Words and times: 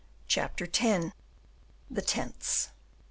Chapter 0.27 0.65
X. 0.73 1.13
The 1.91 2.01
Tents. 2.01 2.69